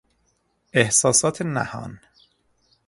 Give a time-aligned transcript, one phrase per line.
[0.73, 1.99] احساسات نهان